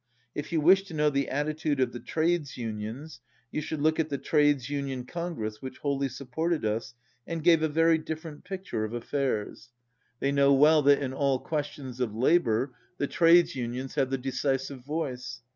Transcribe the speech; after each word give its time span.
If 0.33 0.51
you 0.51 0.61
wish 0.61 0.81
to 0.85 0.95
know 0.95 1.11
the 1.11 1.29
attitude 1.29 1.79
of 1.79 1.91
the 1.91 1.99
Trades 1.99 2.57
Unions, 2.57 3.19
you 3.51 3.61
should 3.61 3.79
look 3.83 3.99
at 3.99 4.09
the 4.09 4.17
Trades 4.17 4.67
Union 4.67 5.05
Congress 5.05 5.61
which 5.61 5.77
wholly 5.77 6.09
supported 6.09 6.65
us, 6.65 6.95
and 7.27 7.43
gave 7.43 7.61
a 7.61 7.67
very 7.67 7.99
different 7.99 8.43
picture 8.43 8.83
of 8.83 8.93
affairs. 8.95 9.69
174 10.17 10.17
They 10.21 10.31
know 10.31 10.53
well 10.55 10.81
that 10.81 11.03
in 11.03 11.13
all 11.13 11.37
questions 11.37 11.99
of 11.99 12.15
labour, 12.15 12.73
the 12.97 13.05
trades 13.05 13.55
unions 13.55 13.93
have 13.93 14.09
the 14.09 14.17
decisive 14.17 14.83
voice. 14.83 15.41